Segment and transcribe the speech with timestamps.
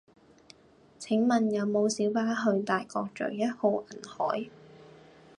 [0.97, 4.49] 請問有無小巴去大角嘴一號銀海